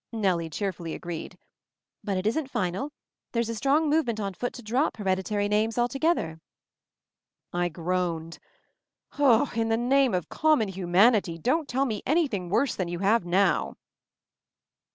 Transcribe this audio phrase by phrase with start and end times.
[0.11, 1.37] Nellie cheerfully agreed.
[2.03, 2.91] "But it isn't final.
[3.33, 6.41] There's a strong movement on foot to drop hereditary names altogether."
[7.53, 8.39] I groaned.
[9.19, 13.25] "In the name of common hu manity, don't tell me anything worse than you have
[13.27, 13.75] now